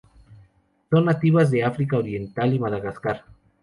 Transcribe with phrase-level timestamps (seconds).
[0.89, 3.23] Son nativas de África oriental y Madagascar.